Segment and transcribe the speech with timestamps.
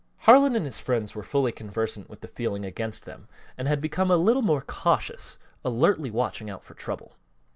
[0.21, 4.09] Harlan and his friends were fully conversant with the feeling against them and had become
[4.09, 7.17] a little more cautious, alertly watching out for trouble.